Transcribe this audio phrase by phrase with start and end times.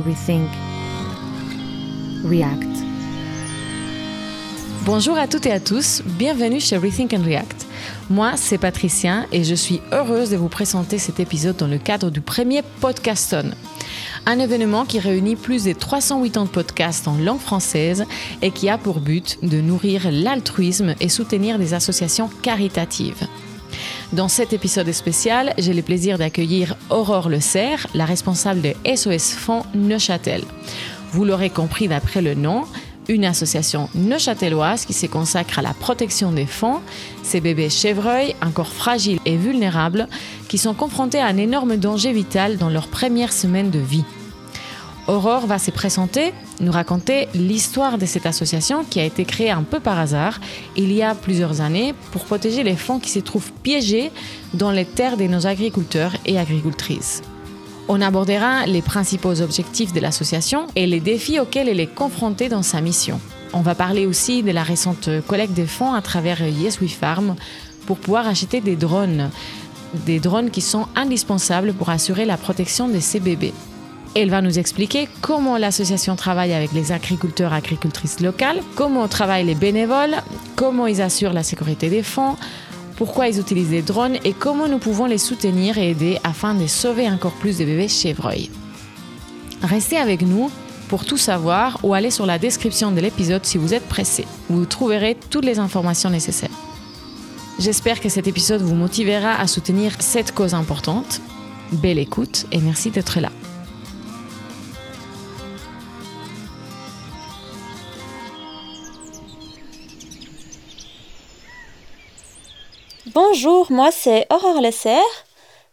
[0.00, 0.48] rethink,
[2.24, 2.66] react.
[4.84, 7.66] Bonjour à toutes et à tous, bienvenue chez Rethink and React.
[8.08, 12.10] Moi, c'est Patricia et je suis heureuse de vous présenter cet épisode dans le cadre
[12.10, 13.50] du premier Podcaston.
[14.26, 18.04] Un événement qui réunit plus de 380 podcasts en langue française
[18.42, 23.26] et qui a pour but de nourrir l'altruisme et soutenir des associations caritatives.
[24.12, 29.34] Dans cet épisode spécial, j'ai le plaisir d'accueillir Aurore Le Serre, la responsable de SOS
[29.34, 30.42] Fonds Neuchâtel.
[31.12, 32.64] Vous l'aurez compris d'après le nom,
[33.08, 36.80] une association neuchâteloise qui se consacre à la protection des fonds,
[37.22, 40.08] ces bébés chevreuils encore fragiles et vulnérables
[40.48, 44.04] qui sont confrontés à un énorme danger vital dans leurs premières semaines de vie.
[45.10, 49.64] Aurore va se présenter, nous raconter l'histoire de cette association qui a été créée un
[49.64, 50.38] peu par hasard
[50.76, 54.12] il y a plusieurs années pour protéger les fonds qui se trouvent piégés
[54.54, 57.22] dans les terres de nos agriculteurs et agricultrices.
[57.88, 62.62] On abordera les principaux objectifs de l'association et les défis auxquels elle est confrontée dans
[62.62, 63.20] sa mission.
[63.52, 67.34] On va parler aussi de la récente collecte des fonds à travers Yes We Farm
[67.84, 69.30] pour pouvoir acheter des drones,
[70.06, 73.54] des drones qui sont indispensables pour assurer la protection de ces bébés.
[74.16, 79.46] Elle va nous expliquer comment l'association travaille avec les agriculteurs et agricultrices locales, comment travaillent
[79.46, 80.16] les bénévoles,
[80.56, 82.36] comment ils assurent la sécurité des fonds,
[82.96, 86.66] pourquoi ils utilisent des drones et comment nous pouvons les soutenir et aider afin de
[86.66, 88.50] sauver encore plus de bébés chevreuils.
[89.62, 90.50] Restez avec nous
[90.88, 94.26] pour tout savoir ou allez sur la description de l'épisode si vous êtes pressé.
[94.48, 96.50] Vous trouverez toutes les informations nécessaires.
[97.60, 101.20] J'espère que cet épisode vous motivera à soutenir cette cause importante.
[101.72, 103.30] Belle écoute et merci d'être là.
[113.22, 115.02] Bonjour, moi c'est Aurore Lesser.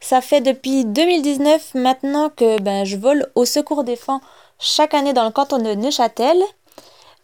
[0.01, 4.19] Ça fait depuis 2019 maintenant que ben, je vole au secours des fonds
[4.59, 6.37] chaque année dans le canton de Neuchâtel.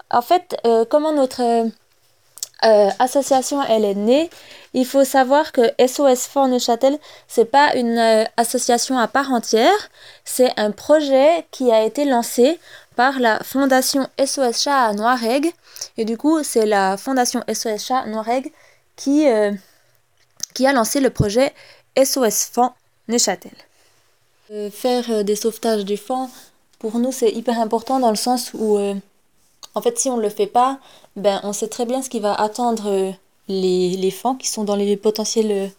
[0.09, 4.29] En fait, euh, comment notre euh, association elle est née,
[4.73, 6.97] il faut savoir que SOS Fonds Neuchâtel,
[7.27, 9.89] c'est pas une euh, association à part entière,
[10.23, 12.61] c'est un projet qui a été lancé
[12.95, 15.51] par la fondation SOS Chat à Noirègue.
[15.97, 18.53] Et du coup, c'est la fondation SOS Chat Noirègue
[18.95, 19.27] qui
[20.53, 21.53] qui a lancé le projet
[21.97, 22.71] SOS Fonds
[23.07, 23.51] Neuchâtel.
[24.51, 26.29] Euh, faire euh, des sauvetages du fond,
[26.79, 28.93] pour nous, c'est hyper important dans le sens où, euh,
[29.73, 30.79] en fait, si on ne le fait pas,
[31.15, 33.13] ben, on sait très bien ce qui va attendre
[33.47, 35.71] les, les fonds qui sont dans les potentiels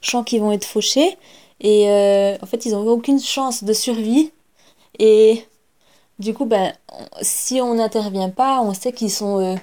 [0.00, 1.16] champs qui vont être fauchés.
[1.60, 1.88] Et
[2.40, 4.32] en fait, ils n'ont aucune chance de survie.
[4.98, 5.44] Et
[6.18, 6.72] du coup, ben,
[7.22, 9.58] si on n'intervient pas, on sait qu'ils sont,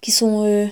[0.00, 0.70] qu'ils sont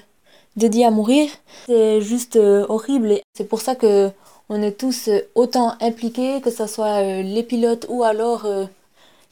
[0.57, 1.31] dédié à mourir.
[1.67, 4.11] C'est juste euh, horrible et c'est pour ça que
[4.49, 8.47] on est tous euh, autant impliqués, que ce soit euh, les pilotes ou alors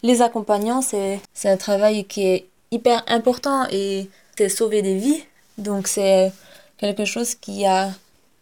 [0.02, 0.82] les accompagnants.
[0.82, 5.22] C'est, un travail qui est hyper important et c'est sauver des vies.
[5.58, 6.32] Donc c'est
[6.78, 7.90] quelque chose qui a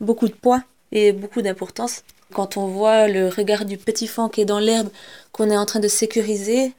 [0.00, 0.62] beaucoup de poids
[0.92, 2.04] et beaucoup d'importance.
[2.32, 4.90] Quand on voit le regard du petit fan qui est dans l'herbe,
[5.32, 6.72] qu'on est en train de sécuriser,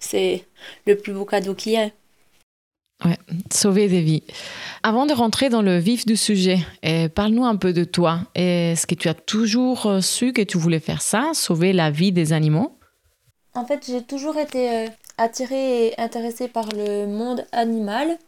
[0.00, 0.44] c'est
[0.86, 1.92] le plus beau cadeau qu'il y ait.
[3.04, 3.18] Ouais,
[3.52, 4.22] sauver des vies.
[4.86, 8.20] Avant de rentrer dans le vif du sujet, eh, parle-nous un peu de toi.
[8.34, 12.12] Est-ce que tu as toujours euh, su que tu voulais faire ça, sauver la vie
[12.12, 12.76] des animaux?
[13.54, 18.18] En fait, j'ai toujours été euh, attirée et intéressée par le monde animal.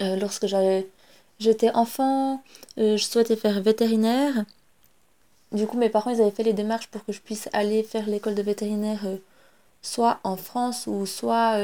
[0.00, 0.46] Euh, lorsque
[1.38, 2.42] j'étais enfant,
[2.76, 4.44] je souhaitais faire vétérinaire.
[5.52, 8.08] Du coup, mes parents, ils avaient fait les démarches pour que je puisse aller faire
[8.08, 9.06] l'école de vétérinaire
[9.80, 11.56] soit en France ou soit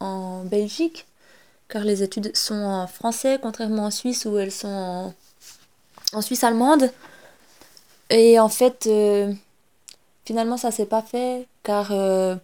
[0.00, 1.06] en Belgique
[1.74, 5.12] car les études sont en français, contrairement en Suisse où elles sont
[6.12, 6.88] en, Suisse allemande.
[8.10, 9.32] Et en fait, euh,
[10.24, 12.36] finalement, ça s'est pas fait, car euh,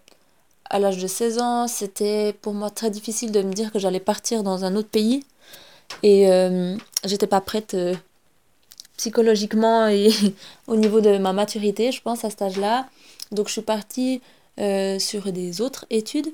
[0.69, 4.01] à l'âge de 16 ans, c'était pour moi très difficile de me dire que j'allais
[4.01, 5.25] partir dans un autre pays.
[6.03, 7.77] Et euh, j'étais pas prête
[8.97, 10.11] psychologiquement et
[10.67, 12.89] au niveau de ma maturité, je pense, à cet âge-là.
[13.31, 14.23] Donc je suis partie
[14.99, 16.33] sur des autres études.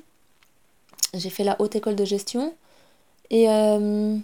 [1.13, 2.55] J'ai fait la haute école de gestion.
[3.29, 4.17] Et euh,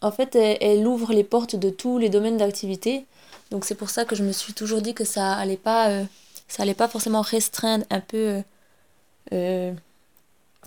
[0.00, 3.06] en fait, elle, ouvre les portes de tous les domaines d'activité.
[3.50, 6.04] Donc c'est pour ça que je me suis toujours dit que ça allait pas, euh,
[6.48, 8.42] ça allait pas forcément restreindre un peu
[9.32, 9.72] euh,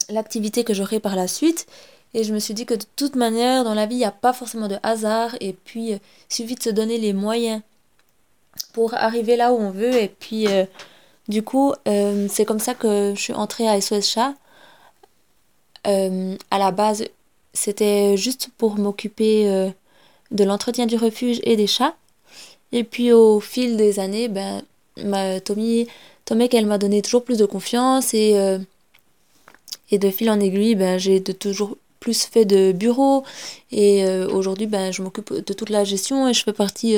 [0.10, 1.68] l'activité que j'aurais par la suite.
[2.14, 4.12] Et je me suis dit que de toute manière, dans la vie, il n'y a
[4.12, 5.36] pas forcément de hasard.
[5.42, 6.00] Et puis, il
[6.30, 7.62] suffit de se donner les moyens
[8.72, 9.96] pour arriver là où on veut.
[9.96, 10.48] Et puis,
[11.28, 14.34] du coup, c'est comme ça que je suis entrée à SOS Chat.
[15.84, 17.04] à la base,
[17.56, 19.70] c'était juste pour m'occuper euh,
[20.32, 21.96] de l'entretien du refuge et des chats.
[22.72, 24.62] Et puis au fil des années, ben,
[25.04, 25.88] ma, Tommy
[26.26, 28.36] Tomek, elle m'a donné toujours plus de confiance et,
[29.92, 33.24] et de fil en aiguille, ben, j'ai de toujours plus fait de bureau
[33.72, 36.98] et aujourd'hui, ben, je m'occupe de toute la gestion et je fais partie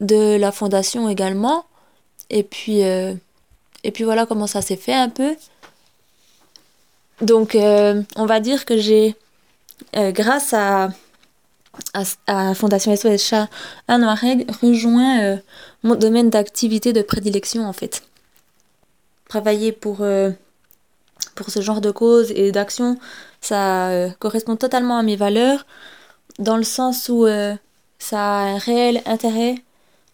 [0.00, 1.66] de la fondation également.
[2.30, 5.36] Et puis, et puis voilà comment ça s'est fait un peu.
[7.20, 9.16] Donc, on va dire que j'ai,
[9.94, 10.90] grâce à
[12.26, 13.48] à, Fondation SOS Chat
[13.88, 15.36] Noiret rejoint euh,
[15.82, 18.02] mon domaine d'activité de prédilection en fait.
[19.28, 20.30] Travailler pour, euh,
[21.34, 22.98] pour ce genre de cause et d'action,
[23.40, 25.66] ça euh, correspond totalement à mes valeurs
[26.38, 27.26] dans le sens où
[27.98, 29.54] ça a un réel intérêt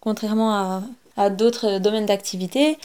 [0.00, 0.82] contrairement à,
[1.16, 2.78] à d'autres domaines d'activité.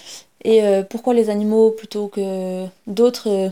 [0.45, 3.51] Et pourquoi les animaux plutôt que d'autres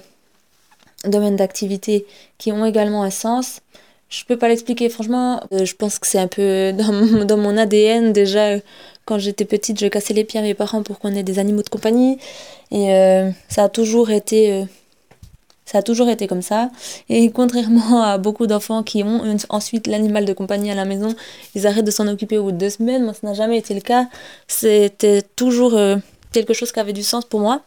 [1.05, 2.05] domaines d'activité
[2.37, 3.61] qui ont également un sens
[4.13, 5.41] je peux pas l'expliquer, franchement.
[5.51, 8.57] Euh, je pense que c'est un peu dans dans mon ADN déjà.
[9.05, 11.63] Quand j'étais petite, je cassais les pieds à mes parents pour qu'on ait des animaux
[11.63, 12.19] de compagnie.
[12.71, 14.53] Et euh, ça a toujours été.
[14.53, 14.65] Euh,
[15.65, 16.69] ça a toujours été comme ça.
[17.09, 21.15] Et contrairement à beaucoup d'enfants qui ont ensuite l'animal de compagnie à la maison,
[21.55, 23.03] ils arrêtent de s'en occuper au bout de deux semaines.
[23.03, 24.07] Moi, ça n'a jamais été le cas.
[24.47, 25.75] C'était toujours
[26.31, 27.61] quelque chose qui avait du sens pour moi.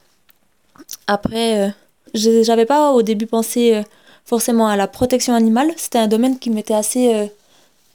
[1.06, 1.72] Après,
[2.14, 3.82] j'avais pas au début pensé
[4.26, 5.72] forcément à la protection animale.
[5.76, 7.26] C'était un domaine qui m'était assez euh,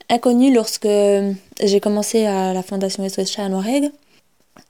[0.08, 1.32] inconnu lorsque euh,
[1.62, 3.92] j'ai commencé à la Fondation SOS Chat à Noiregue.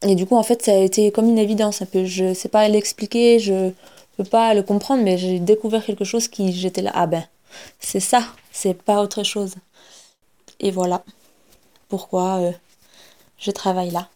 [0.02, 2.04] Et du coup, en fait, ça a été comme une évidence un peu.
[2.04, 3.70] Je sais pas l'expliquer, je
[4.16, 7.24] peux pas le comprendre, mais j'ai découvert quelque chose qui, j'étais là, ah ben,
[7.80, 9.54] c'est ça, c'est pas autre chose.
[10.60, 11.02] Et voilà
[11.88, 12.52] pourquoi euh,
[13.38, 14.08] je travaille là.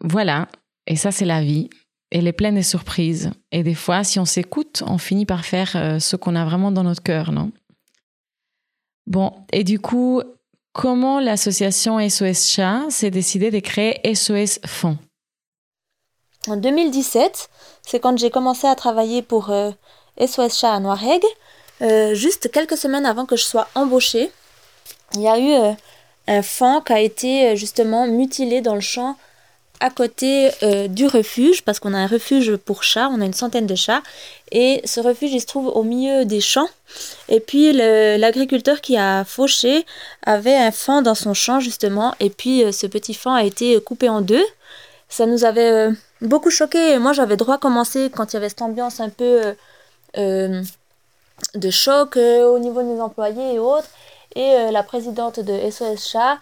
[0.00, 0.48] Voilà,
[0.86, 1.70] et ça c'est la vie
[2.14, 3.32] elle est pleine de surprises.
[3.50, 6.70] Et des fois, si on s'écoute, on finit par faire euh, ce qu'on a vraiment
[6.70, 7.50] dans notre cœur, non?
[9.06, 10.22] Bon, et du coup,
[10.72, 14.96] comment l'association SOS Chat s'est décidée de créer SOS Fonds
[16.46, 17.50] En 2017,
[17.82, 21.24] c'est quand j'ai commencé à travailler pour SOS euh, Chat à Noiregue.
[21.82, 24.30] Euh, juste quelques semaines avant que je sois embauchée,
[25.14, 25.74] il y a eu
[26.28, 29.16] un fan qui a été justement mutilé dans le champ
[29.80, 33.34] à côté euh, du refuge, parce qu'on a un refuge pour chats, on a une
[33.34, 34.02] centaine de chats,
[34.52, 36.68] et ce refuge il se trouve au milieu des champs.
[37.28, 39.84] Et puis l'agriculteur qui a fauché
[40.24, 43.80] avait un fan dans son champ justement, et puis euh, ce petit fan a été
[43.80, 44.44] coupé en deux.
[45.08, 46.98] Ça nous avait euh, beaucoup choqué.
[46.98, 49.54] Moi j'avais droit à commencer quand il y avait cette ambiance un peu
[50.16, 53.88] de choc au niveau des employés et autres.
[54.36, 56.38] Et la présidente de SOS Chat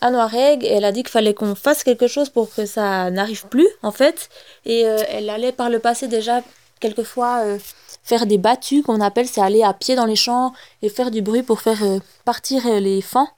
[0.00, 3.46] à Noiregue elle a dit qu'il fallait qu'on fasse quelque chose pour que ça n'arrive
[3.46, 4.28] plus en fait.
[4.64, 6.42] Et euh, elle allait par le passé déjà
[6.80, 7.58] quelquefois euh,
[8.02, 10.52] faire des battues qu'on appelle c'est aller à pied dans les champs
[10.82, 13.28] et faire du bruit pour faire euh, partir les fans.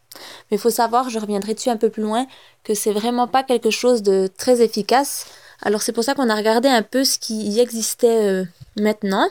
[0.51, 2.27] Mais il faut savoir je reviendrai dessus un peu plus loin
[2.65, 5.27] que c'est vraiment pas quelque chose de très efficace.
[5.63, 8.45] Alors c'est pour ça qu'on a regardé un peu ce qui existait
[8.77, 9.29] maintenant.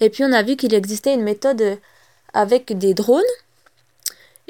[0.00, 1.78] Et puis on a vu qu'il existait une méthode
[2.32, 3.22] avec des drones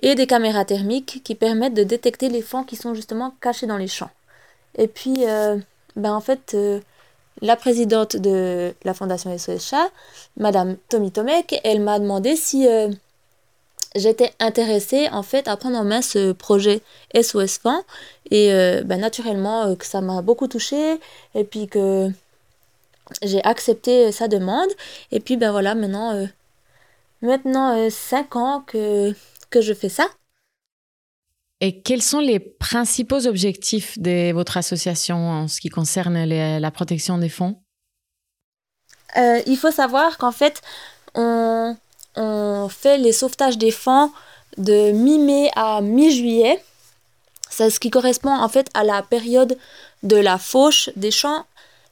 [0.02, 3.76] et des caméras thermiques qui permettent de détecter les fans qui sont justement cachés dans
[3.76, 4.10] les champs.
[4.76, 5.58] Et puis, euh,
[5.96, 6.80] ben en fait, euh,
[7.42, 9.90] la présidente de la fondation SOS Chat,
[10.36, 12.88] Madame Tommy Tomek, elle m'a demandé si euh,
[13.94, 16.80] j'étais intéressée en fait à prendre en main ce projet
[17.14, 17.80] SOS Fan
[18.30, 18.50] et
[18.84, 21.00] ben, naturellement que ça m'a beaucoup touchée
[21.34, 22.08] et puis que
[23.22, 24.68] j'ai accepté sa demande
[25.10, 26.28] et puis ben voilà maintenant
[27.22, 29.12] maintenant 5 ans que
[29.50, 30.06] que je fais ça.
[31.60, 37.18] Et quels sont les principaux objectifs de votre association en ce qui concerne la protection
[37.18, 37.56] des fonds?
[39.18, 40.62] Euh, Il faut savoir qu'en fait,
[41.14, 41.76] on,
[42.16, 44.10] on, fait les sauvetages des fonds
[44.56, 46.62] de mi-mai à mi-juillet.
[47.50, 49.58] C'est ce qui correspond en fait à la période
[50.02, 51.44] de la fauche des champs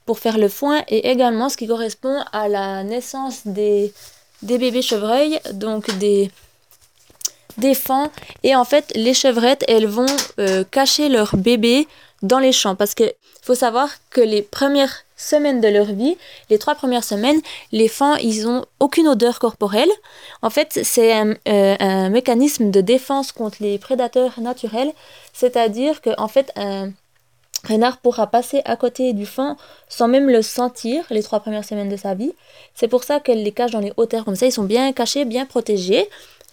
[0.06, 3.92] pour faire le foin et également ce qui correspond à la naissance des,
[4.40, 6.30] des bébés chevreuils, donc des,
[7.74, 8.10] fans.
[8.42, 10.06] Et en fait, les chevrettes, elles vont
[10.38, 11.86] euh, cacher leur bébé
[12.22, 12.74] dans les champs.
[12.74, 13.12] Parce qu'il
[13.42, 16.16] faut savoir que les premières semaines de leur vie,
[16.48, 17.40] les trois premières semaines,
[17.72, 19.90] les fans, ils ont aucune odeur corporelle.
[20.42, 24.92] En fait, c'est un, euh, mécanisme de défense contre les prédateurs naturels.
[25.32, 26.92] C'est-à-dire qu'en fait, un
[27.66, 29.56] renard pourra passer à côté du fan
[29.88, 32.32] sans même le sentir les trois premières semaines de sa vie.
[32.74, 34.46] C'est pour ça qu'elle les cache dans les hauteurs comme ça.
[34.46, 36.08] Ils sont bien cachés, bien protégés.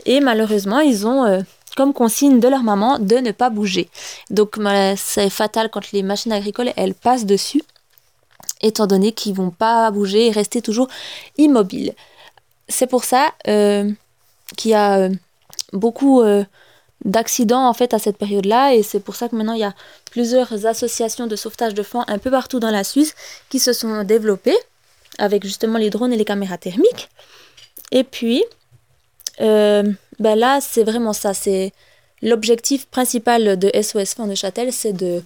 [0.05, 1.41] Et malheureusement, ils ont euh,
[1.75, 3.89] comme consigne de leur maman de ne pas bouger.
[4.29, 4.57] Donc
[4.97, 7.63] c'est fatal quand les machines agricoles, elles passent dessus,
[8.61, 10.87] étant donné qu'ils vont pas bouger et rester toujours
[11.37, 11.93] immobiles.
[12.67, 13.91] C'est pour ça euh,
[14.57, 15.09] qu'il y a euh,
[15.73, 16.23] beaucoup
[17.03, 19.75] d'accidents en fait à cette période-là et c'est pour ça que maintenant il y a
[20.11, 23.13] plusieurs associations de sauvetage de fonds un peu partout dans la Suisse
[23.49, 24.57] qui se sont développées
[25.19, 27.09] avec justement les drones et les caméras thermiques.
[27.91, 28.43] Et puis
[29.41, 29.83] euh,
[30.19, 31.71] ben là c'est vraiment ça, c'est
[32.21, 35.23] l'objectif principal de SOS Fonds de Châtel, c'est de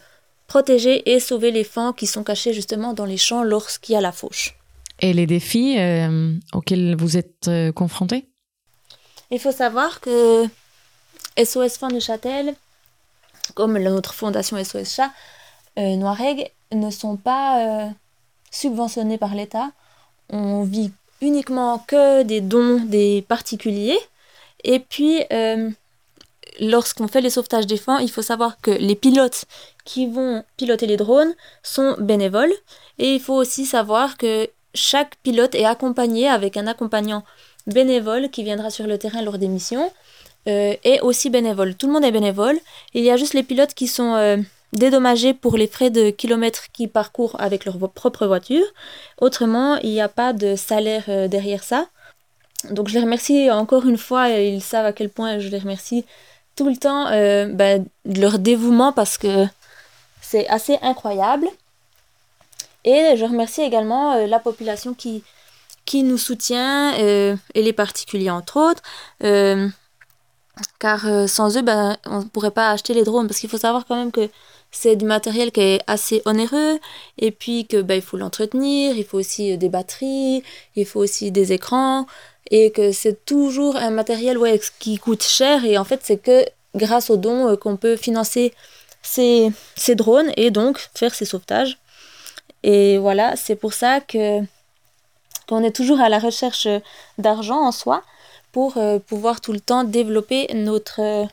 [0.48, 4.02] protéger et sauver les fonds qui sont cachés justement dans les champs lorsqu'il y a
[4.02, 4.56] la fauche.
[5.00, 8.28] Et les défis euh, auxquels vous êtes euh, confrontés?
[9.32, 10.46] Il faut savoir que
[11.42, 12.56] SOS Fonds de Châtel,
[13.54, 15.12] comme notre fondation SOS Chat,
[15.78, 17.92] euh, Noireg, ne sont pas
[18.52, 19.72] subventionnés par l'État.
[20.30, 24.00] On vit uniquement que des dons des particuliers.
[24.64, 25.70] Et puis, euh,
[26.60, 29.46] lorsqu'on fait les sauvetages des fonds, il faut savoir que les pilotes
[29.86, 31.34] qui vont piloter les drones
[31.64, 32.54] sont bénévoles.
[32.98, 37.24] Et il faut aussi savoir que chaque pilote est accompagné avec un accompagnant
[37.68, 39.92] bénévole qui viendra sur le terrain lors des missions
[40.48, 41.76] euh, est aussi bénévole.
[41.76, 42.58] Tout le monde est bénévole.
[42.94, 44.38] Il y a juste les pilotes qui sont euh,
[44.74, 48.66] dédommagés pour les frais de kilomètres qu'ils parcourent avec leur propre voiture.
[49.20, 51.88] Autrement, il n'y a pas de salaire euh, derrière ça.
[52.72, 55.60] Donc je les remercie encore une fois, et ils savent à quel point je les
[55.60, 56.06] remercie
[56.56, 59.46] tout le temps ben, de leur dévouement parce que
[60.22, 61.48] c'est assez incroyable.
[62.84, 65.24] Et je remercie également la population qui,
[65.86, 68.84] qui nous soutient, et les particuliers entre autres
[70.80, 73.58] car euh, sans eux, ben, on ne pourrait pas acheter les drones, parce qu'il faut
[73.58, 74.30] savoir quand même que
[74.72, 76.80] c'est du matériel qui est assez onéreux,
[77.18, 80.44] et puis que ben, il faut l'entretenir, il faut aussi euh, des batteries,
[80.76, 82.06] il faut aussi des écrans,
[82.52, 86.46] et que c'est toujours un matériel ouais, qui coûte cher, et en fait c'est que
[86.76, 88.54] grâce aux dons euh, qu'on peut financer
[89.02, 91.78] ces, ces drones, et donc faire ces sauvetages.
[92.64, 94.42] Et voilà, c'est pour ça que
[95.48, 96.68] qu'on est toujours à la recherche
[97.18, 98.04] d'argent en soi,
[98.52, 101.26] pour euh, pouvoir tout le temps développer notre, euh,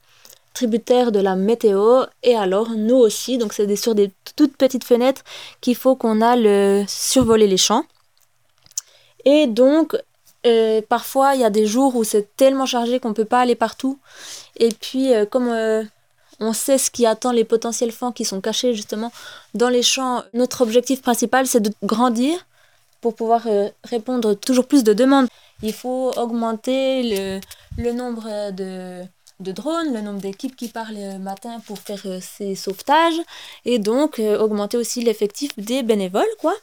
[0.54, 2.04] tributaires de la météo.
[2.22, 5.24] Et alors nous aussi donc c'est sur des toutes petites fenêtres
[5.62, 7.86] qu'il faut qu'on aille survoler les champs.
[9.24, 9.96] Et donc
[10.46, 13.56] euh, parfois il y a des jours où c'est tellement chargé qu'on peut pas aller
[13.56, 14.00] partout.
[14.58, 15.50] Et puis euh, comme
[16.40, 19.12] on sait ce qui attend les potentiels fans qui sont cachés justement
[19.54, 20.24] dans les champs.
[20.34, 22.46] Notre objectif principal, c'est de grandir
[23.02, 25.28] pour pouvoir euh, répondre toujours plus de demandes.
[25.62, 27.40] Il faut augmenter
[27.78, 29.06] le, nombre de,
[29.40, 33.20] drones, le nombre d'équipes qui partent le matin pour faire euh, ces sauvetages
[33.64, 36.54] et donc euh, augmenter aussi l'effectif des bénévoles, quoi.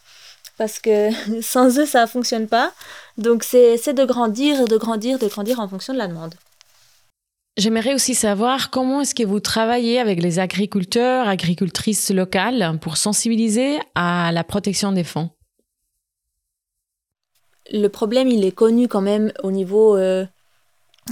[0.58, 1.10] Parce que
[1.42, 2.72] sans eux, ça ne fonctionne pas.
[3.16, 6.34] Donc c'est de grandir, de grandir, de grandir en fonction de la demande.
[7.59, 13.78] J'aimerais aussi savoir comment est-ce que vous travaillez avec les agriculteurs, agricultrices locales pour sensibiliser
[13.94, 15.30] à la protection des fonds
[17.71, 20.26] le problème, il est connu quand même au niveau euh,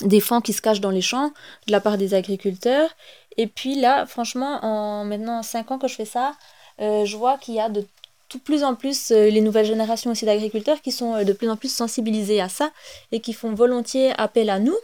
[0.03, 1.29] des fonds qui se cachent dans les champs
[1.67, 2.91] de la part des agriculteurs.
[3.37, 6.35] Et puis là, franchement, en maintenant 5 ans que je fais ça,
[6.79, 7.87] je vois qu'il y a de
[8.29, 11.73] tout plus en plus les nouvelles générations aussi d'agriculteurs qui sont de plus en plus
[11.73, 12.71] sensibilisés à ça
[13.13, 14.77] et qui font volontiers appel à nous.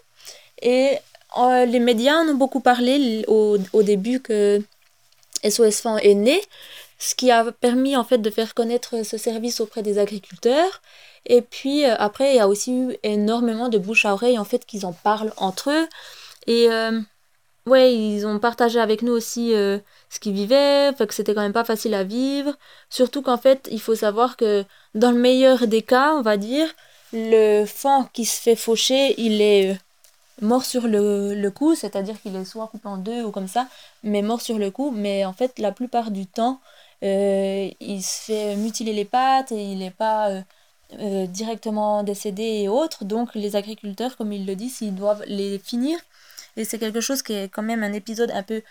[0.63, 0.97] Et
[1.67, 4.63] les médias en ont beaucoup parlé au, au début que
[5.49, 6.41] SOS Fan est né,
[6.99, 10.81] ce qui a permis en fait de faire connaître ce service auprès des agriculteurs.
[11.27, 14.45] Et puis euh, après, il y a aussi eu énormément de bouche à oreille en
[14.45, 15.89] fait qu'ils en parlent entre eux.
[16.47, 17.01] Et euh,
[17.67, 19.79] ouais, ils ont partagé avec nous aussi euh,
[20.09, 22.57] ce qu'ils vivaient, que c'était quand même pas facile à vivre.
[22.91, 24.65] Surtout qu'en fait, il faut savoir que
[24.95, 26.69] dans le meilleur des cas, on va dire,
[27.13, 29.77] le fan qui se fait faucher, il est
[30.43, 33.69] mort sur le, le coup, c'est-à-dire qu'il est soit coupé en deux ou comme ça,
[34.03, 34.91] mais mort sur le coup.
[34.91, 36.61] Mais en fait, la plupart du temps,
[37.03, 40.43] euh, il se fait mutiler les pattes et il n'est pas euh,
[41.01, 43.05] euh, directement décédé et autres.
[43.05, 45.99] Donc les agriculteurs, comme ils le disent, ils doivent les finir.
[46.57, 48.63] Et c'est quelque chose qui est quand même un épisode un peu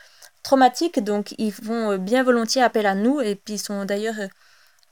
[0.43, 0.99] traumatique.
[1.03, 4.15] Donc ils font bien volontiers appel à nous et puis ils sont d'ailleurs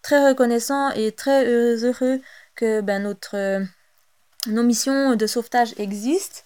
[0.02, 2.22] très reconnaissants et très heureux
[2.56, 3.64] que ben, notre,
[4.48, 6.42] nos missions de sauvetage existent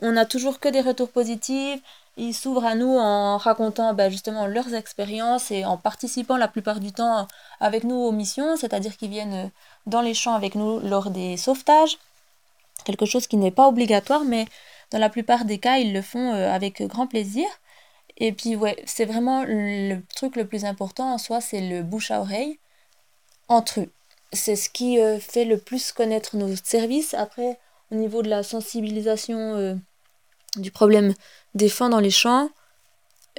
[0.00, 1.80] on n'a toujours que des retours positifs.
[2.16, 6.80] Ils s'ouvrent à nous en racontant ben, justement leurs expériences et en participant la plupart
[6.80, 7.28] du temps
[7.60, 9.50] avec nous aux missions, c'est-à-dire qu'ils viennent
[9.86, 11.98] dans les champs avec nous lors des sauvetages.
[12.84, 14.46] Quelque chose qui n'est pas obligatoire, mais
[14.90, 17.46] dans la plupart des cas, ils le font euh, avec grand plaisir.
[18.16, 22.10] Et puis, ouais, c'est vraiment le truc le plus important en soi, c'est le bouche
[22.10, 22.58] à oreille
[23.48, 23.90] entre eux.
[24.32, 27.14] C'est ce qui euh, fait le plus connaître nos services.
[27.14, 27.58] Après,
[27.90, 29.74] au niveau de la sensibilisation euh,
[30.56, 31.14] du problème
[31.54, 32.50] des fins dans les champs.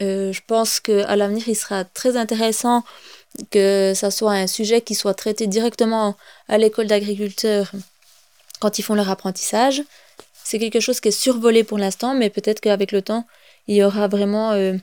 [0.01, 2.83] Euh, je pense qu'à l'avenir, il sera très intéressant
[3.51, 6.15] que ça soit un sujet qui soit traité directement
[6.47, 7.71] à l'école d'agriculteurs
[8.59, 9.83] quand ils font leur apprentissage.
[10.43, 13.25] C'est quelque chose qui est survolé pour l'instant, mais peut-être qu'avec le temps,
[13.67, 14.73] il y aura vraiment euh,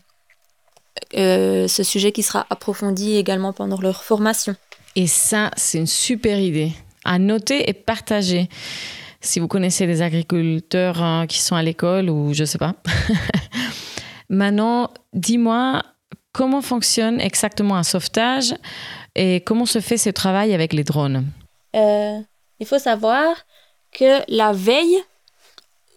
[1.14, 4.54] euh, ce sujet qui sera approfondi également pendant leur formation.
[4.95, 6.73] Et ça, c'est une super idée
[7.04, 8.49] à noter et partager
[9.26, 12.75] si vous connaissez des agriculteurs hein, qui sont à l'école ou je sais pas.
[14.29, 15.83] Maintenant, dis-moi
[16.33, 18.55] comment fonctionne exactement un sauvetage
[19.14, 21.24] et comment se fait ce travail avec les drones?
[21.74, 22.18] Euh,
[22.61, 23.35] il faut savoir
[23.92, 24.98] que la veille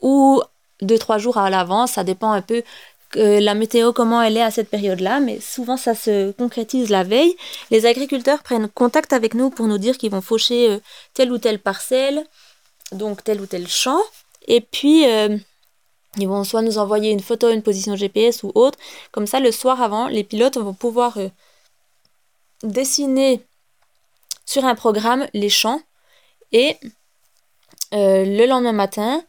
[0.01, 0.41] ou
[0.81, 2.63] deux trois jours à l'avance, ça dépend un peu
[3.09, 7.03] que la météo comment elle est à cette période-là, mais souvent ça se concrétise la
[7.03, 7.35] veille.
[7.71, 10.79] Les agriculteurs prennent contact avec nous pour nous dire qu'ils vont faucher euh,
[11.13, 12.23] telle ou telle parcelle,
[12.91, 13.99] donc tel ou tel champ.
[14.47, 15.37] Et puis, euh,
[16.17, 18.79] ils vont soit nous envoyer une photo, une position GPS ou autre.
[19.11, 21.29] Comme ça, le soir avant, les pilotes vont pouvoir euh,
[22.63, 23.41] dessiner
[24.45, 25.81] sur un programme les champs.
[26.51, 26.77] Et
[27.93, 29.23] euh, le lendemain matin,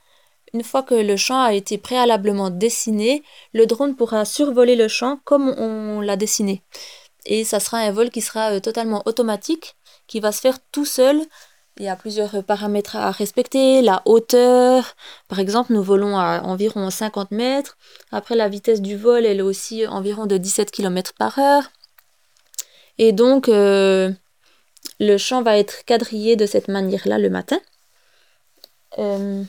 [0.54, 5.20] une fois que le champ a été préalablement dessiné, le drone pourra survoler le champ
[5.24, 6.62] comme on l'a dessiné.
[7.26, 11.20] Et ça sera un vol qui sera totalement automatique, qui va se faire tout seul
[11.78, 13.80] il y a plusieurs paramètres à respecter.
[13.82, 14.94] La hauteur,
[15.28, 17.78] par exemple, nous volons à environ 50 mètres.
[18.12, 21.70] Après, la vitesse du vol, elle est aussi environ de 17 km par heure.
[22.98, 24.10] Et donc, euh,
[24.98, 27.58] le champ va être quadrillé de cette manière-là le matin.
[28.98, 29.42] Euh,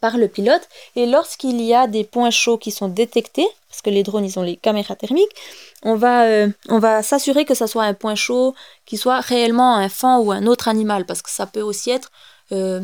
[0.00, 0.68] par le pilote.
[0.94, 4.38] Et lorsqu'il y a des points chauds qui sont détectés, parce que les drones, ils
[4.38, 5.34] ont les caméras thermiques,
[5.82, 8.54] on va, euh, va s'assurer que ça soit un point chaud
[8.86, 12.10] qui soit réellement un fan ou un autre animal, parce que ça peut aussi être
[12.52, 12.80] euh,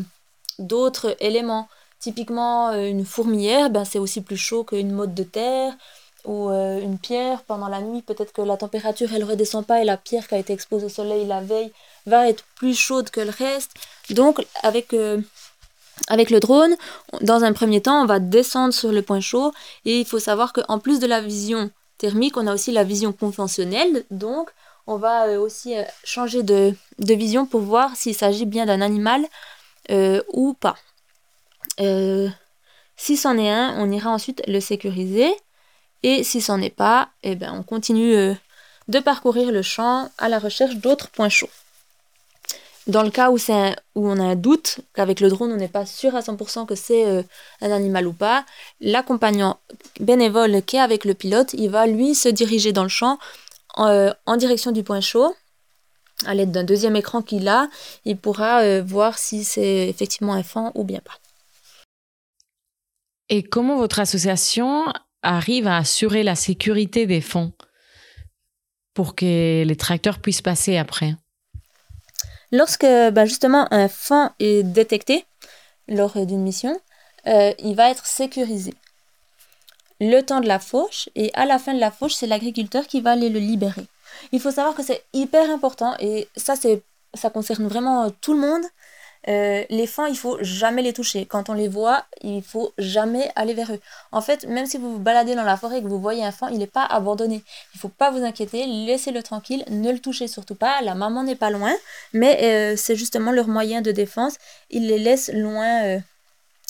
[0.59, 1.67] d'autres éléments.
[1.99, 5.73] Typiquement, euh, une fourmilière, ben, c'est aussi plus chaud qu'une motte de terre
[6.25, 8.01] ou une pierre pendant la nuit.
[8.01, 10.89] Peut-être que la température, elle redescend pas et la pierre qui a été exposée au
[10.89, 11.73] soleil la veille
[12.05, 13.71] va être plus chaude que le reste.
[14.09, 14.93] Donc, avec
[16.07, 16.75] avec le drone,
[17.21, 19.53] dans un premier temps, on va descendre sur le point chaud
[19.85, 23.13] et il faut savoir qu'en plus de la vision thermique, on a aussi la vision
[23.13, 24.03] conventionnelle.
[24.11, 24.49] Donc,
[24.87, 29.25] on va euh, aussi euh, changer de, vision pour voir s'il s'agit bien d'un animal
[29.91, 30.75] euh, ou pas.
[32.97, 35.33] si c'en est un, on ira ensuite le sécuriser.
[36.05, 38.35] Et si c'en est pas, eh ben, on continue
[38.89, 41.47] de parcourir le champ à la recherche d'autres points chauds.
[42.87, 43.37] Dans le cas où,
[43.95, 46.75] où on a un doute, qu'avec le drone on n'est pas sûr à 100% que
[46.75, 47.23] c'est euh,
[47.61, 48.45] un animal ou pas,
[48.81, 49.57] l'accompagnant
[50.01, 53.19] bénévole qui est avec le pilote, il va lui se diriger dans le champ
[53.77, 55.33] euh, en direction du point chaud.
[56.25, 57.69] À l'aide d'un deuxième écran qu'il a,
[58.03, 61.17] il pourra euh, voir si c'est effectivement un fan ou bien pas.
[63.29, 64.85] Et comment votre association
[65.21, 67.53] arrive à assurer la sécurité des fonds
[68.93, 71.15] pour que les tracteurs puissent passer après?
[72.53, 75.25] Lorsque bah, justement un fan est détecté
[75.87, 76.79] lors d'une mission,
[77.25, 78.75] euh, il va être sécurisé.
[79.99, 83.01] Le temps de la fauche et à la fin de la fauche, c'est l'agriculteur qui
[83.01, 83.87] va aller le libérer.
[84.31, 86.53] Il faut savoir que c'est hyper important et ça,
[87.15, 88.63] ça concerne vraiment tout le monde.
[89.29, 91.25] Euh, les fans, il faut jamais les toucher.
[91.25, 93.79] Quand on les voit, il faut jamais aller vers eux.
[94.11, 96.31] En fait, même si vous vous baladez dans la forêt et que vous voyez un
[96.31, 97.41] fan, il n'est pas abandonné.
[97.73, 100.81] Il faut pas vous inquiéter, laissez-le tranquille, ne le touchez surtout pas.
[100.81, 101.73] La maman n'est pas loin,
[102.11, 104.35] mais euh, c'est justement leur moyen de défense.
[104.69, 105.99] Ils les laissent loin, euh,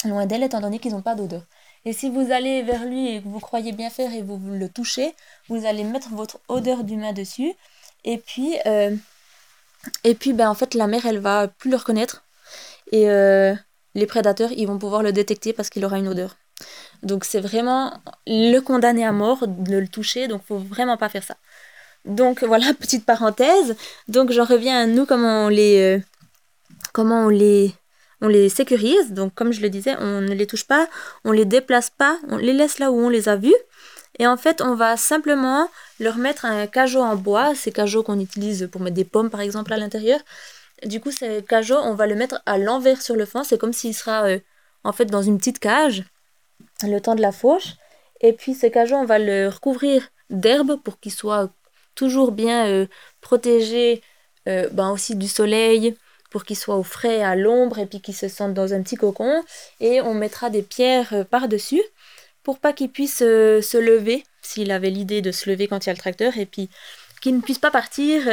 [0.05, 1.43] loin d'elle, étant donné qu'ils n'ont pas d'odeur.
[1.85, 4.69] Et si vous allez vers lui et que vous croyez bien faire et vous le
[4.69, 5.15] touchez,
[5.49, 7.51] vous allez mettre votre odeur d'humain dessus.
[8.05, 8.55] Et puis,
[10.05, 12.22] et puis ben, en fait, la mère, elle va plus le reconnaître
[12.93, 13.55] et euh,
[13.95, 16.37] les prédateurs, ils vont pouvoir le détecter parce qu'il aura une odeur.
[17.01, 17.91] Donc c'est vraiment
[18.27, 21.35] le condamner à mort de le toucher, donc faut vraiment pas faire ça.
[22.05, 23.75] Donc voilà, petite parenthèse.
[24.07, 25.99] Donc j'en reviens à nous comment on les euh,
[26.93, 27.73] comment on les
[28.21, 29.11] on les sécurise.
[29.11, 30.87] Donc comme je le disais, on ne les touche pas,
[31.25, 33.55] on les déplace pas, on les laisse là où on les a vus.
[34.19, 35.67] Et en fait, on va simplement
[35.99, 39.41] leur mettre un cajot en bois, ces cajots qu'on utilise pour mettre des pommes par
[39.41, 40.19] exemple à l'intérieur.
[40.85, 43.43] Du coup, ce cajot, on va le mettre à l'envers sur le fond.
[43.43, 44.39] C'est comme s'il sera euh,
[44.83, 46.03] en fait dans une petite cage
[46.83, 47.75] le temps de la fauche.
[48.21, 51.51] Et puis ce cajot, on va le recouvrir d'herbe pour qu'il soit
[51.95, 52.87] toujours bien euh,
[53.21, 54.01] protégé
[54.49, 55.95] euh, ben aussi du soleil,
[56.29, 58.95] pour qu'il soit au frais, à l'ombre, et puis qu'il se sente dans un petit
[58.95, 59.43] cocon.
[59.79, 61.83] Et on mettra des pierres par-dessus
[62.41, 65.89] pour pas qu'il puisse se lever, s'il avait l'idée de se lever quand il y
[65.91, 66.69] a le tracteur, et puis
[67.21, 68.27] qu'il ne puisse pas partir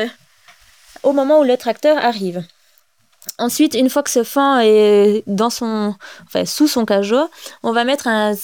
[1.03, 2.44] au moment où le tracteur arrive.
[3.38, 5.94] Ensuite, une fois que ce fan est dans son,
[6.26, 7.29] enfin, sous son cajot,
[7.62, 8.35] on va mettre un,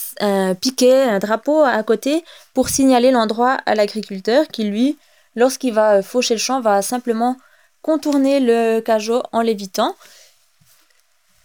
[0.54, 4.98] piquet, un drapeau à côté pour signaler l'endroit à l'agriculteur qui, lui,
[5.34, 7.36] lorsqu'il va faucher le champ, va simplement
[7.80, 9.94] contourner le cajot en l'évitant.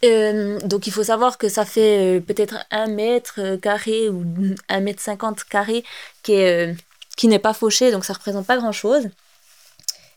[0.04, 4.26] Euh, donc il faut savoir que ça fait euh, peut-être un mètre carré ou
[4.68, 5.84] un mètre cinquante carré
[6.24, 6.74] qui, euh,
[7.16, 9.10] qui n'est pas fauché, donc ça représente pas grand-chose.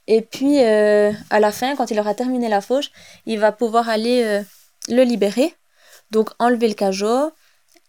[0.07, 2.91] Et puis, euh, à la fin, quand il aura terminé la fauche,
[3.27, 4.43] il va pouvoir aller euh,
[4.89, 5.55] le libérer.
[6.11, 7.33] Donc, enlever le cajot.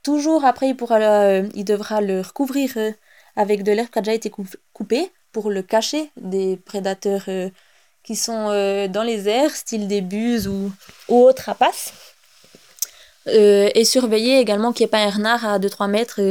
[0.03, 2.71] Toujours après, il, pourra, euh, il devra le recouvrir
[3.35, 4.31] avec de l'herbe qui a déjà été
[4.73, 7.25] coupée pour le cacher des prédateurs
[8.03, 8.45] qui sont
[8.87, 10.71] dans les airs, style des buses ou,
[11.09, 11.91] autres rapaces.
[13.25, 16.21] et surveiller également qu'il n'y ait pas un renard à 2-3 mètres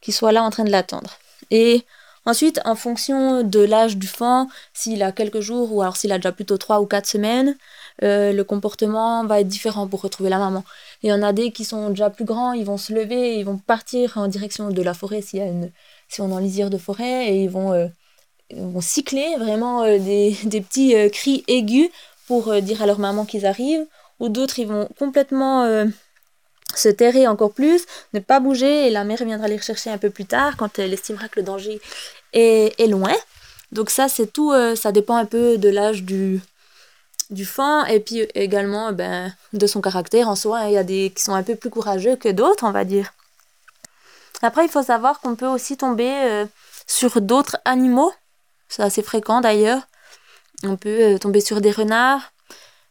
[0.00, 1.18] qui soit là en train de l'attendre.
[1.50, 1.84] Et
[2.24, 6.18] Ensuite, en fonction de l'âge du fan, s'il a quelques jours ou alors s'il a
[6.18, 7.56] déjà plutôt 3 ou 4 semaines,
[8.04, 10.64] euh, le comportement va être différent pour retrouver la maman.
[11.02, 13.44] Il y en a des qui sont déjà plus grands, ils vont se lever, ils
[13.44, 15.72] vont partir en direction de la forêt s'il y a une,
[16.08, 17.88] si on est en lisière de forêt et ils vont, euh,
[18.54, 21.90] vont cycler vraiment euh, des, des, petits cris aigus
[22.28, 23.86] pour dire à leur maman qu'ils arrivent.
[24.20, 25.64] Ou d'autres, ils vont complètement
[26.76, 30.10] se terrer encore plus, ne pas bouger et la mère viendra les rechercher un peu
[30.10, 31.80] plus tard quand elle estimera que le danger
[32.32, 33.14] est, est loin.
[33.72, 36.40] Donc ça c'est tout, euh, ça dépend un peu de l'âge du,
[37.30, 37.48] du
[37.88, 40.64] et puis également ben, de son caractère en soi.
[40.66, 43.12] Il y a des qui sont un peu plus courageux que d'autres on va dire.
[44.42, 46.46] Après il faut savoir qu'on peut aussi tomber euh,
[46.86, 48.12] sur d'autres animaux,
[48.68, 49.82] c'est assez fréquent d'ailleurs.
[50.64, 52.32] On peut euh, tomber sur des renards,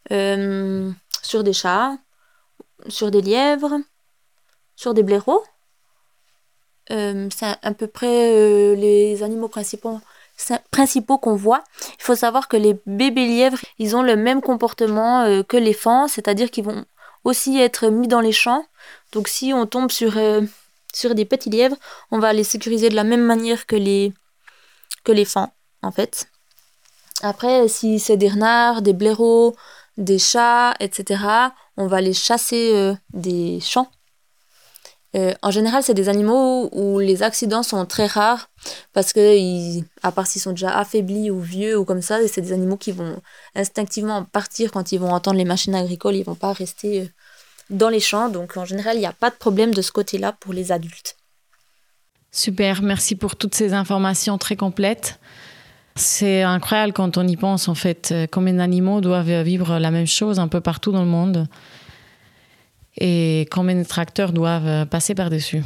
[0.09, 1.95] sur des chats,
[2.87, 3.79] sur des lièvres,
[4.75, 5.43] sur des blaireaux.
[6.91, 9.99] Euh, c'est à peu près euh, les animaux principaux,
[10.71, 11.63] principaux qu'on voit.
[11.99, 15.73] Il faut savoir que les bébés lièvres, ils ont le même comportement euh, que les
[15.73, 16.85] fans, c'est-à-dire qu'ils vont
[17.23, 18.65] aussi être mis dans les champs.
[19.11, 20.13] Donc si on tombe sur,
[20.93, 21.77] sur des petits lièvres,
[22.09, 24.11] on va les sécuriser de la même manière que les,
[25.03, 26.27] que les fans, en fait.
[27.21, 29.55] Après, si c'est des renards, des blaireaux,
[29.97, 31.23] des chats, etc.,
[31.77, 33.89] on va les chasser euh, des champs.
[35.13, 38.49] Euh, en général, c'est des animaux où les accidents sont très rares
[38.93, 42.53] parce que, à part s'ils sont déjà affaiblis ou vieux ou comme ça, c'est des
[42.53, 43.21] animaux qui vont
[43.53, 47.05] instinctivement partir quand ils vont entendre les machines agricoles, ils vont pas rester euh,
[47.69, 48.29] dans les champs.
[48.29, 51.17] Donc, en général, il n'y a pas de problème de ce côté-là pour les adultes.
[52.31, 55.19] Super, merci pour toutes ces informations très complètes.
[55.95, 60.39] C'est incroyable quand on y pense, en fait, combien d'animaux doivent vivre la même chose
[60.39, 61.47] un peu partout dans le monde
[62.97, 65.63] et combien de tracteurs doivent passer par-dessus.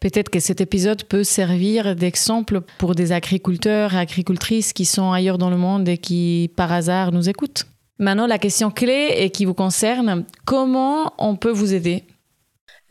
[0.00, 5.38] Peut-être que cet épisode peut servir d'exemple pour des agriculteurs et agricultrices qui sont ailleurs
[5.38, 7.66] dans le monde et qui, par hasard, nous écoutent.
[7.98, 12.04] Maintenant, la question clé et qui vous concerne, comment on peut vous aider?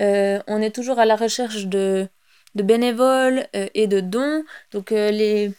[0.01, 2.09] Euh, On est toujours à la recherche de,
[2.55, 4.43] bénévoles euh, et de dons.
[4.73, 5.53] Donc, euh, les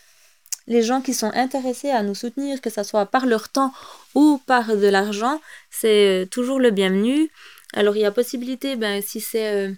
[0.69, 3.73] les gens qui sont intéressés à nous soutenir, que ce soit par leur temps
[4.15, 7.31] ou par de l'argent, c'est euh, toujours le bienvenu.
[7.73, 9.73] Alors il y a possibilité, ben, si c'est euh,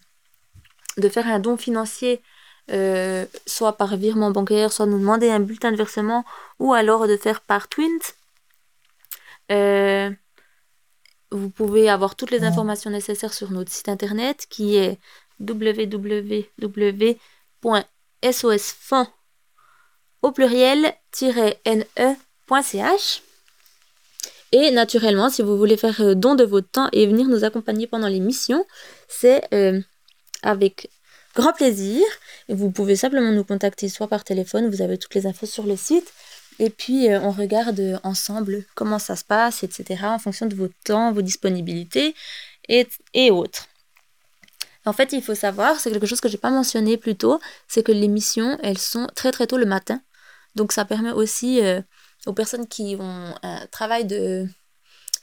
[0.99, 2.21] de faire un don financier,
[2.73, 6.25] euh, soit par virement bancaire, soit nous demander un bulletin de versement,
[6.59, 8.01] ou alors de faire par Twint.
[9.53, 10.11] Euh,
[11.33, 14.99] vous pouvez avoir toutes les informations nécessaires sur notre site internet qui est
[15.41, 17.21] www.sosfond
[20.23, 23.23] au pluriel-ne.ch.
[24.53, 27.87] Et naturellement, si vous voulez faire euh, don de votre temps et venir nous accompagner
[27.87, 28.67] pendant les missions,
[29.09, 29.81] c'est euh,
[30.43, 30.91] avec
[31.37, 32.03] grand plaisir.
[32.49, 35.77] Vous pouvez simplement nous contacter soit par téléphone, vous avez toutes les infos sur le
[35.77, 36.13] site.
[36.59, 40.01] Et puis euh, on regarde ensemble comment ça se passe, etc.
[40.03, 42.15] en fonction de votre temps, vos disponibilités
[42.69, 43.69] et, et autres.
[44.85, 47.39] En fait, il faut savoir, c'est quelque chose que je n'ai pas mentionné plus tôt,
[47.69, 50.01] c'est que les missions, elles sont très très tôt le matin.
[50.55, 51.61] Donc ça permet aussi
[52.27, 54.49] aux personnes qui ont un travail de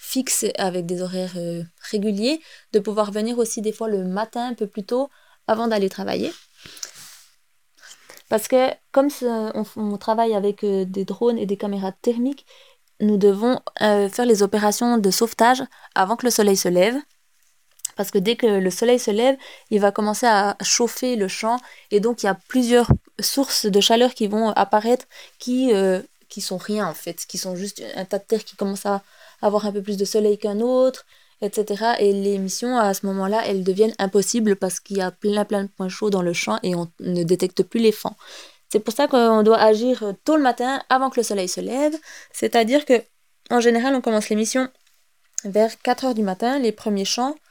[0.07, 2.39] fixe avec des horaires euh, réguliers,
[2.71, 5.09] de pouvoir venir aussi des fois le matin un peu plus tôt
[5.47, 6.31] avant d'aller travailler.
[8.29, 12.45] Parce que comme on, travaille avec euh, des drones et des caméras thermiques,
[12.99, 15.63] nous devons euh, faire les opérations de sauvetage
[15.93, 16.95] avant que le soleil se lève.
[17.97, 19.36] Parce que dès que le soleil se lève,
[19.71, 21.57] il va commencer à chauffer le champ
[21.91, 25.05] et donc il y a plusieurs sources de chaleur qui vont apparaître
[25.39, 25.71] qui
[26.29, 29.01] qui sont rien en fait, qui sont juste un tas de terre qui commence à
[29.41, 31.05] avoir un peu plus de soleil qu'un autre,
[31.41, 31.93] etc.
[31.99, 35.63] Et les missions à ce moment-là, elles deviennent impossibles parce qu'il y a plein plein
[35.63, 38.15] de points chauds dans le champ et on ne détecte plus les fans.
[38.69, 41.95] C'est pour ça qu'on doit agir tôt le matin avant que le soleil se lève,
[42.33, 43.01] c'est-à-dire que
[43.49, 44.67] en général on commence les missions
[45.45, 47.46] vers 4 heures du matin, les premiers champs, euh,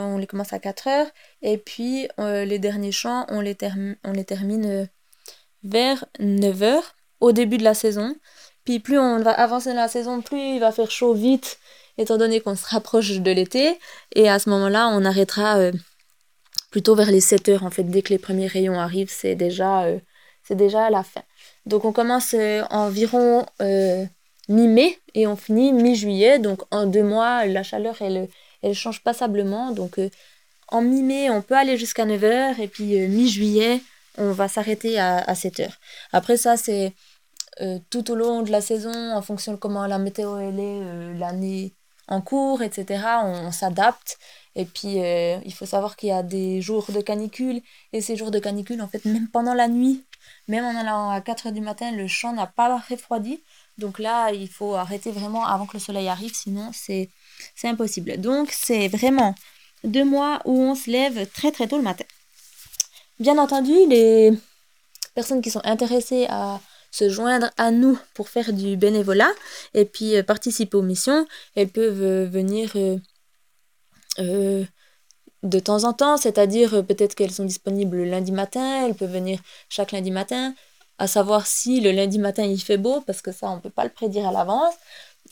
[0.00, 1.06] on les commence à 4 heures,
[1.42, 3.56] et puis euh, les derniers champs, on les,
[4.04, 4.86] on les termine euh,
[5.64, 8.14] vers 9 heures au début de la saison.
[8.64, 11.58] Puis plus on va avancer dans la saison, plus il va faire chaud vite,
[11.98, 13.78] étant donné qu'on se rapproche de l'été.
[14.14, 15.72] Et à ce moment-là, on arrêtera euh,
[16.70, 17.64] plutôt vers les 7 heures.
[17.64, 19.98] En fait, dès que les premiers rayons arrivent, c'est déjà, euh,
[20.50, 21.22] déjà la fin.
[21.66, 23.46] Donc on commence euh, environ
[24.48, 26.38] mi-mai et on finit mi-juillet.
[26.38, 28.28] Donc en deux mois, la chaleur, elle,
[28.62, 29.72] elle change passablement.
[29.72, 29.98] Donc
[30.68, 32.60] en mi-mai, on peut aller jusqu'à 9 heures.
[32.60, 33.82] Et puis mi-juillet,
[34.18, 35.80] on va s'arrêter à, à 7 heures.
[36.12, 36.92] Après ça, c'est
[37.60, 41.14] euh, tout au long de la saison, en fonction de comment la météo est euh,
[41.18, 41.74] l'année
[42.08, 44.18] en cours, etc., on, s'adapte.
[44.56, 47.60] Et puis, euh, il faut savoir qu'il y a des jours de canicule.
[47.92, 50.04] Et ces jours de canicule, en fait, même pendant la nuit,
[50.48, 53.42] même en allant à 4 h du matin, le champ n'a pas refroidi.
[53.78, 57.08] Donc là, il faut arrêter vraiment avant que le soleil arrive, sinon c'est
[57.64, 58.20] impossible.
[58.20, 59.34] Donc, c'est vraiment
[59.84, 62.04] deux mois où on se lève très très tôt le matin.
[63.18, 64.32] Bien entendu, les
[65.14, 69.30] personnes qui sont intéressées à se joindre à nous pour faire du bénévolat
[69.74, 71.26] et puis euh, participer aux missions.
[71.56, 72.72] Elles peuvent euh, venir
[74.18, 74.64] euh,
[75.42, 79.40] de temps en temps, c'est-à-dire peut-être qu'elles sont disponibles le lundi matin, elles peuvent venir
[79.68, 80.54] chaque lundi matin,
[80.98, 83.70] à savoir si le lundi matin il fait beau, parce que ça on ne peut
[83.70, 84.74] pas le prédire à l'avance,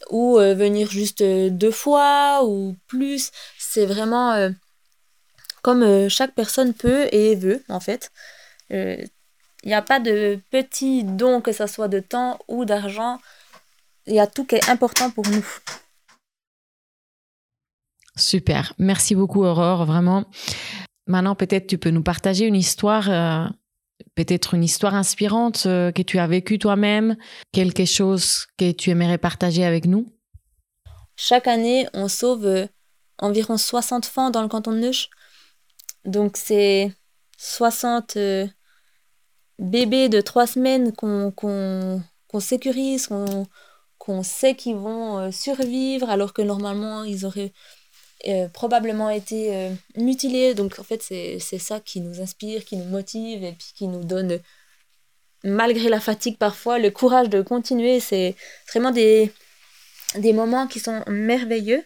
[0.09, 3.31] ou venir juste deux fois ou plus.
[3.59, 4.51] C'est vraiment
[5.63, 8.11] comme chaque personne peut et veut en fait.
[8.71, 9.09] Il
[9.67, 13.19] n'y a pas de petits dons, que ce soit de temps ou d'argent.
[14.07, 15.47] Il y a tout qui est important pour nous.
[18.17, 18.73] Super.
[18.79, 19.85] Merci beaucoup, Aurore.
[19.85, 20.25] Vraiment.
[21.07, 23.47] Maintenant, peut-être tu peux nous partager une histoire, euh,
[24.25, 27.17] peut-être une histoire inspirante euh, que tu as vécue toi-même,
[27.53, 30.07] quelque chose que tu aimerais partager avec nous?
[31.17, 32.67] Chaque année, on sauve euh,
[33.19, 35.09] environ 60 fans dans le canton de Neuch.
[36.05, 36.93] Donc, c'est
[37.39, 38.17] 60
[39.59, 42.03] bébés de trois semaines qu'on
[42.41, 43.09] sécurise,
[43.99, 47.53] qu'on sait qu'ils vont euh, survivre alors que normalement ils auraient
[48.29, 50.55] euh, probablement été euh.
[50.55, 54.05] Donc en fait c'est ça qui nous inspire, qui nous motive et puis qui nous
[54.05, 54.41] donne,
[55.45, 58.01] malgré la fatigue parfois, le courage de continuer.
[58.01, 58.35] C'est
[58.71, 59.33] vraiment des,
[60.17, 61.85] des moments qui sont merveilleux.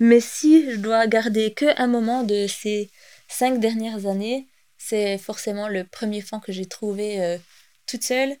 [0.00, 2.90] Mais si je dois garder que un moment de ces
[3.28, 7.38] cinq dernières années, c'est forcément le premier fan que j'ai trouvé euh,
[7.86, 8.36] toute seule.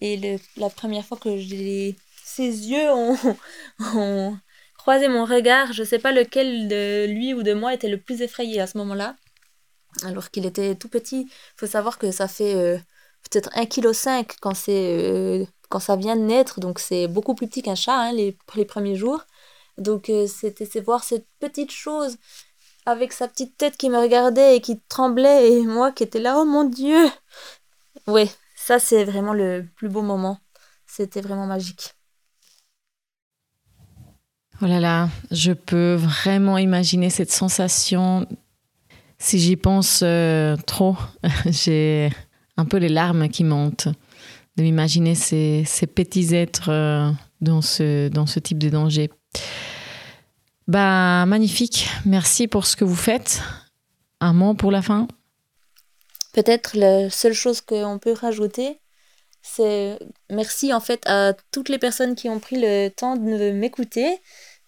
[0.00, 3.16] Et le, la première fois que j'ai ses yeux ont,
[4.84, 8.20] croisé mon regard, je sais pas lequel de lui ou de moi était le plus
[8.20, 9.16] effrayé à ce moment-là.
[10.02, 11.22] Alors qu'il était tout petit.
[11.22, 12.76] Il faut savoir que ça fait euh,
[13.22, 16.60] peut-être 1,5 kg quand, euh, quand ça vient de naître.
[16.60, 19.22] Donc c'est beaucoup plus petit qu'un chat hein, les, les premiers jours.
[19.78, 22.18] Donc c'était c'est voir cette petite chose
[22.84, 26.36] avec sa petite tête qui me regardait et qui tremblait et moi qui étais là,
[26.38, 27.08] oh mon Dieu
[28.06, 30.40] Ouais, ça c'est vraiment le plus beau moment.
[30.86, 31.94] C'était vraiment magique.
[34.62, 38.26] Oh là là, je peux vraiment imaginer cette sensation.
[39.18, 40.96] Si j'y pense euh, trop,
[41.46, 42.10] j'ai
[42.56, 43.88] un peu les larmes qui montent
[44.56, 45.64] de m'imaginer ces,
[45.94, 49.10] petits êtres euh, dans, ce, dans ce type de danger.
[50.68, 51.88] Bah, magnifique.
[52.04, 53.42] Merci pour ce que vous faites.
[54.20, 55.08] Un mot pour la fin?
[56.32, 58.78] Peut-être la seule chose qu'on peut rajouter,
[59.46, 59.98] c'est
[60.30, 64.20] merci en fait à toutes les personnes qui ont pris le temps de m'écouter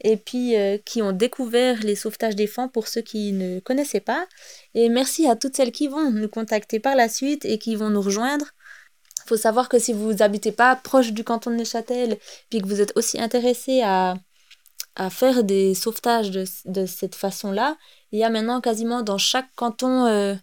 [0.05, 4.01] et puis euh, qui ont découvert les sauvetages des fonds pour ceux qui ne connaissaient
[4.01, 4.27] pas.
[4.75, 7.91] Et merci à toutes celles qui vont nous contacter par la suite et qui vont
[7.91, 8.47] nous rejoindre
[9.27, 12.17] il faut savoir que si vous n'habitez pas proche du canton de Neuchâtel,
[12.49, 14.15] puis que vous êtes aussi intéressé à,
[15.11, 17.77] faire des sauvetages de, cette façon-là,
[18.13, 20.37] il y a maintenant quasiment dans chaque canton, euh,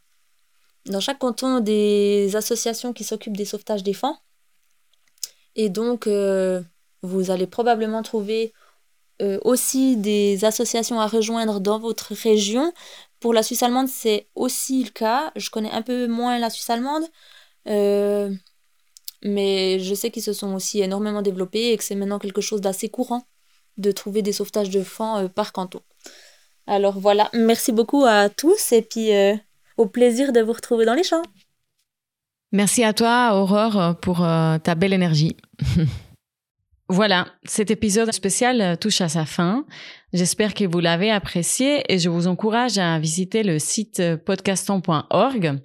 [0.85, 4.15] dans chaque canton des associations qui s'occupent des sauvetages des fonds.
[5.55, 6.61] Et donc, euh,
[7.01, 8.53] vous allez probablement trouver
[9.21, 12.73] euh, aussi des associations à rejoindre dans votre région.
[13.19, 15.31] Pour la Suisse allemande, c'est aussi le cas.
[15.35, 17.03] Je connais un peu moins la Suisse allemande.
[19.23, 22.61] Mais je sais qu'ils se sont aussi énormément développés et que c'est maintenant quelque chose
[22.61, 23.23] d'assez courant
[23.77, 25.81] de trouver des sauvetages de fonds euh, par canton.
[26.67, 29.35] Alors voilà, merci beaucoup à tous et puis euh,
[29.77, 31.23] au plaisir de vous retrouver dans les champs.
[32.51, 35.35] Merci à toi, Aurore, pour euh, ta belle énergie.
[36.89, 39.65] voilà, cet épisode spécial touche à sa fin.
[40.13, 45.59] J'espère que vous l'avez apprécié et je vous encourage à visiter le site podcaston.org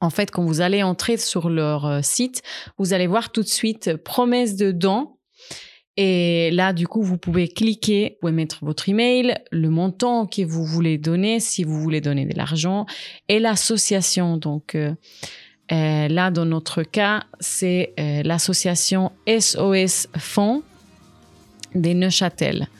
[0.00, 2.42] en fait, quand vous allez entrer sur leur euh, site,
[2.78, 5.16] vous allez voir tout de suite promesse de dons.
[6.02, 10.40] Et là, du coup, vous pouvez cliquer, vous pouvez mettre votre email, le montant que
[10.40, 12.86] vous voulez donner, si vous voulez donner de l'argent,
[13.28, 14.38] et l'association.
[14.38, 14.94] Donc, euh,
[15.72, 17.92] euh, là, dans notre cas, c'est
[18.24, 20.62] l'association SOS Fonds
[21.74, 22.70] des Neuchâtel.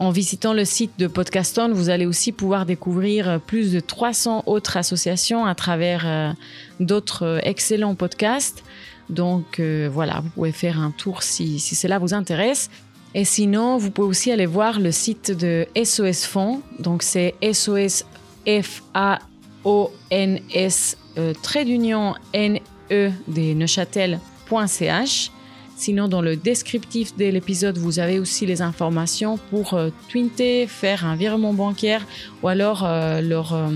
[0.00, 4.76] En visitant le site de Podcaston, vous allez aussi pouvoir découvrir plus de 300 autres
[4.76, 6.30] associations à travers euh,
[6.78, 8.62] d'autres euh, excellents podcasts.
[9.10, 12.70] Donc euh, voilà, vous pouvez faire un tour si, cela vous intéresse.
[13.14, 16.60] Et sinon, vous pouvez aussi aller voir le site de SOS Fonds.
[16.78, 18.04] Donc c'est SOS
[18.46, 19.18] F A
[19.64, 20.96] O N S
[21.42, 22.58] trait d'union N
[22.90, 25.30] E des Neuchâtel.ch.
[25.78, 31.06] Sinon, dans le descriptif de l'épisode, vous avez aussi les informations pour euh, twinter, faire
[31.06, 32.04] un virement bancaire
[32.42, 33.68] ou alors euh, leur, euh,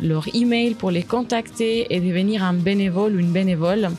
[0.00, 3.90] leur email pour les contacter et devenir un bénévole ou une bénévole.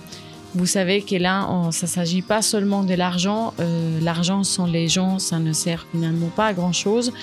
[0.58, 3.54] Vous savez que là, ça ne s'agit pas seulement de l'argent.
[4.02, 7.13] l'argent sans les gens, ça ne sert finalement pas à grand-chose.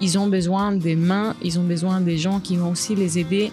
[0.00, 3.52] Ils ont besoin des mains, ils ont besoin des gens qui vont aussi les aider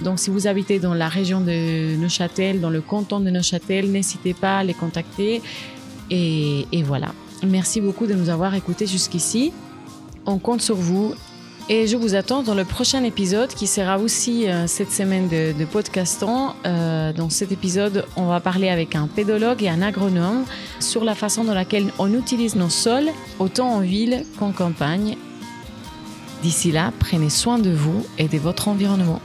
[0.00, 4.34] donc, si vous habitez dans la région de Neuchâtel, dans le canton de Neuchâtel, n'hésitez
[4.34, 5.40] pas à les contacter.
[6.10, 7.12] Et, voilà.
[7.46, 9.52] Merci beaucoup de nous avoir écoutés jusqu'ici.
[10.26, 11.14] On compte sur vous.
[11.70, 15.52] Et je vous attends dans le prochain épisode qui sera aussi euh, cette semaine de,
[15.52, 15.66] de.
[16.66, 20.44] Euh, dans cet épisode, on va parler avec un pédologue et un agronome
[20.78, 25.16] sur la façon dans laquelle on utilise nos sols, autant en ville qu'en campagne.
[26.42, 29.20] D'ici là, prenez soin de vous et de votre environnement.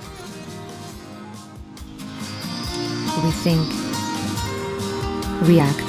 [5.42, 5.89] react.